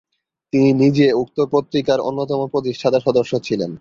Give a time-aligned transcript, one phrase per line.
[0.53, 3.69] তিনি নিজে উক্ত পত্রিকার অন্যতম প্রতিষ্ঠাতা-সদস্য ছিলেন।